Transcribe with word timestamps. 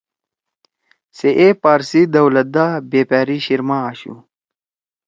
سے 1.17 1.29
اے 1.39 1.47
پارسی 1.61 2.01
دولَت 2.13 2.47
دا 2.55 2.65
بیپاری 2.91 3.37
شیِر 3.45 3.61
ما 3.67 3.77
آشُو 3.89 4.15